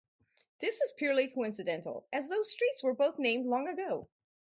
This 0.61 0.81
is 0.81 0.93
purely 0.93 1.27
coincidental, 1.27 2.07
as 2.11 2.27
those 2.27 2.49
streets 2.49 2.81
were 2.81 2.95
both 2.95 3.19
named 3.19 3.45
long 3.45 3.67
ago. 3.67 4.07